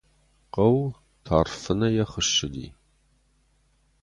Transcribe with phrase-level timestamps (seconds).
[0.53, 0.81] Хъӕу
[1.25, 2.67] тарф фынӕйӕ хуыссыди.